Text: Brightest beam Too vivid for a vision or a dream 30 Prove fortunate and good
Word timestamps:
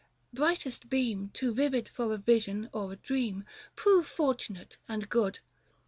Brightest 0.33 0.89
beam 0.89 1.29
Too 1.31 1.53
vivid 1.53 1.87
for 1.87 2.11
a 2.11 2.17
vision 2.17 2.71
or 2.73 2.91
a 2.91 2.95
dream 2.95 3.41
30 3.43 3.47
Prove 3.75 4.07
fortunate 4.07 4.77
and 4.89 5.07
good 5.07 5.41